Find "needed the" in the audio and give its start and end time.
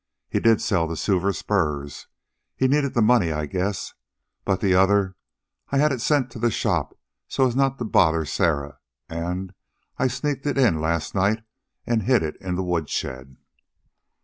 2.67-3.03